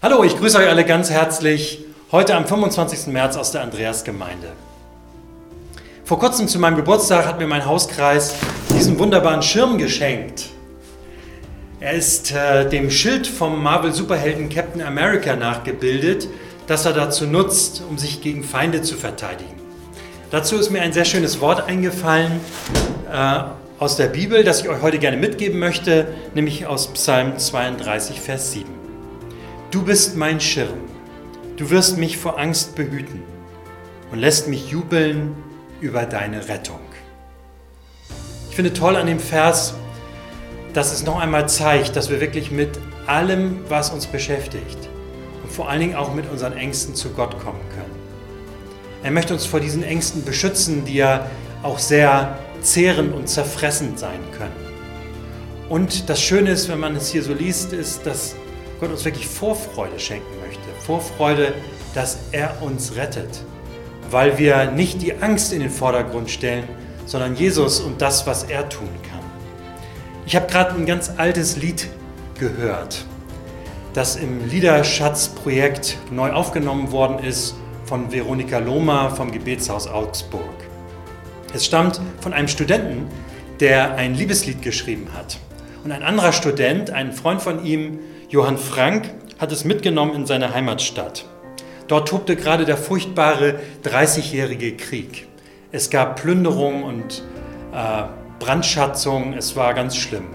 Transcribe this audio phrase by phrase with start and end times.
[0.00, 1.80] Hallo, ich grüße euch alle ganz herzlich
[2.12, 3.08] heute am 25.
[3.08, 4.52] März aus der Andreasgemeinde.
[6.04, 8.36] Vor kurzem zu meinem Geburtstag hat mir mein Hauskreis
[8.72, 10.50] diesen wunderbaren Schirm geschenkt.
[11.80, 16.28] Er ist äh, dem Schild vom Marvel-Superhelden Captain America nachgebildet,
[16.68, 19.60] das er dazu nutzt, um sich gegen Feinde zu verteidigen.
[20.30, 22.38] Dazu ist mir ein sehr schönes Wort eingefallen
[23.12, 23.40] äh,
[23.80, 26.06] aus der Bibel, das ich euch heute gerne mitgeben möchte,
[26.36, 28.77] nämlich aus Psalm 32, Vers 7.
[29.70, 30.78] Du bist mein Schirm.
[31.58, 33.22] Du wirst mich vor Angst behüten
[34.10, 35.36] und lässt mich jubeln
[35.82, 36.80] über deine Rettung.
[38.48, 39.74] Ich finde toll an dem Vers,
[40.72, 44.88] dass es noch einmal zeigt, dass wir wirklich mit allem, was uns beschäftigt
[45.42, 47.94] und vor allen Dingen auch mit unseren Ängsten zu Gott kommen können.
[49.02, 51.26] Er möchte uns vor diesen Ängsten beschützen, die ja
[51.62, 54.56] auch sehr zehrend und zerfressend sein können.
[55.68, 58.34] Und das Schöne ist, wenn man es hier so liest, ist, dass
[58.80, 60.62] Gott uns wirklich Vorfreude schenken möchte.
[60.84, 61.54] Vorfreude,
[61.94, 63.42] dass er uns rettet.
[64.10, 66.64] Weil wir nicht die Angst in den Vordergrund stellen,
[67.04, 69.18] sondern Jesus und das, was er tun kann.
[70.26, 71.88] Ich habe gerade ein ganz altes Lied
[72.38, 73.04] gehört,
[73.94, 77.54] das im Liederschatzprojekt neu aufgenommen worden ist
[77.86, 80.42] von Veronika Lohmer vom Gebetshaus Augsburg.
[81.54, 83.08] Es stammt von einem Studenten,
[83.58, 85.38] der ein Liebeslied geschrieben hat.
[85.82, 87.98] Und ein anderer Student, ein Freund von ihm,
[88.30, 91.24] Johann Frank hat es mitgenommen in seine Heimatstadt.
[91.86, 95.26] Dort tobte gerade der furchtbare 30-jährige Krieg.
[95.72, 97.22] Es gab Plünderung und
[97.72, 98.02] äh,
[98.38, 100.26] Brandschatzung, es war ganz schlimm.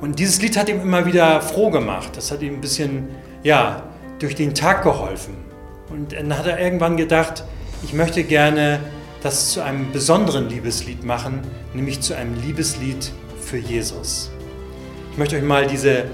[0.00, 2.16] Und dieses Lied hat ihm immer wieder froh gemacht.
[2.16, 3.08] Das hat ihm ein bisschen
[3.42, 3.82] ja,
[4.18, 5.34] durch den Tag geholfen.
[5.90, 7.44] Und dann hat er irgendwann gedacht,
[7.82, 8.80] ich möchte gerne
[9.22, 11.42] das zu einem besonderen Liebeslied machen,
[11.74, 14.30] nämlich zu einem Liebeslied für Jesus.
[15.12, 16.04] Ich möchte euch mal diese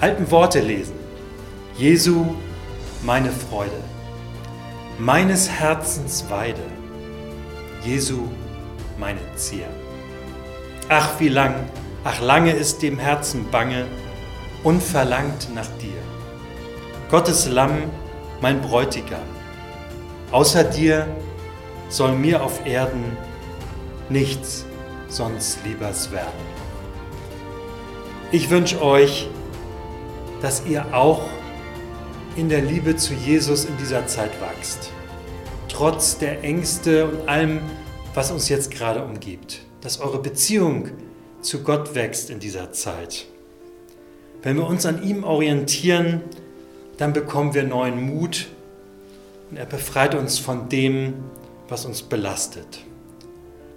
[0.00, 0.94] alten Worte lesen.
[1.76, 2.24] Jesu,
[3.02, 3.80] meine Freude,
[4.98, 6.62] meines Herzens Weide,
[7.84, 8.28] Jesu,
[8.98, 9.66] meine Zier.
[10.88, 11.54] Ach, wie lang,
[12.04, 13.86] ach, lange ist dem Herzen bange
[14.64, 16.02] und verlangt nach dir.
[17.10, 17.84] Gottes Lamm,
[18.40, 19.20] mein Bräutigam,
[20.30, 21.06] außer dir
[21.88, 23.16] soll mir auf Erden
[24.08, 24.64] nichts
[25.08, 26.58] sonst liebers werden.
[28.30, 29.28] Ich wünsche euch,
[30.40, 31.22] dass ihr auch
[32.36, 34.92] in der Liebe zu Jesus in dieser Zeit wachst.
[35.68, 37.60] Trotz der Ängste und allem,
[38.14, 39.60] was uns jetzt gerade umgibt.
[39.80, 40.90] Dass eure Beziehung
[41.40, 43.26] zu Gott wächst in dieser Zeit.
[44.42, 46.22] Wenn wir uns an ihm orientieren,
[46.96, 48.48] dann bekommen wir neuen Mut
[49.50, 51.14] und er befreit uns von dem,
[51.68, 52.80] was uns belastet.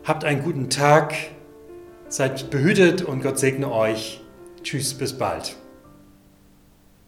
[0.03, 1.13] Habt einen guten Tag,
[2.09, 4.21] seid behütet und Gott segne euch.
[4.63, 5.55] Tschüss, bis bald.